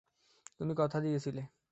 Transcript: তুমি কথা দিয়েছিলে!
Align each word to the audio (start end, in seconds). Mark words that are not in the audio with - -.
তুমি 0.59 0.73
কথা 0.77 0.97
দিয়েছিলে! 0.99 1.41